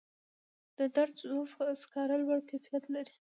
[0.77, 1.51] د دره صوف
[1.81, 3.15] سکاره لوړ کیفیت لري